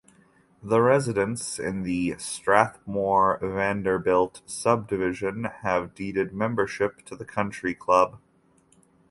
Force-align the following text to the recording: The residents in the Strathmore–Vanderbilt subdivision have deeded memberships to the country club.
The 0.63 0.81
residents 0.81 1.59
in 1.59 1.83
the 1.83 2.15
Strathmore–Vanderbilt 2.17 4.41
subdivision 4.47 5.43
have 5.61 5.93
deeded 5.93 6.33
memberships 6.33 7.03
to 7.03 7.15
the 7.15 7.23
country 7.23 7.75
club. 7.75 8.17